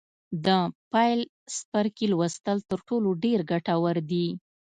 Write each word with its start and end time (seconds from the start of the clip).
د 0.45 0.47
پیل 0.91 1.19
څپرکي 1.55 2.05
لوستل 2.13 2.57
تر 2.69 2.79
ټولو 2.87 3.09
ډېر 3.23 3.39
ګټور 3.51 3.95
دي. 4.11 4.27